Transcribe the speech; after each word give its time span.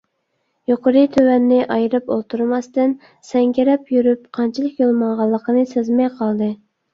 يۇقىرى- 0.69 1.01
تۆۋەننى 1.15 1.59
ئايرىپ 1.75 2.09
ئولتۇرماستىن، 2.15 2.95
سەڭگىرەپ 3.33 3.93
يۈرۈپ، 3.97 4.25
قانچىلىك 4.39 4.81
يول 4.85 4.97
ماڭغانلىقىنى 5.03 5.63
سەزمەي 5.75 6.11
قالدى. 6.19 6.51